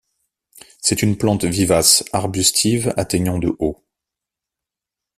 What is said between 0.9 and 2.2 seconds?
une plante vivace